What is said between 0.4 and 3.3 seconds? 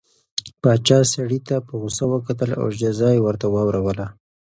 پاچا سړي ته په غوسه وکتل او جزا یې